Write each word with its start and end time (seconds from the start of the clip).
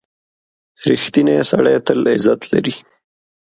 •رښتینی 0.89 1.37
سړی 1.49 1.75
تل 1.85 1.99
عزت 2.13 2.41
لري. 2.53 2.75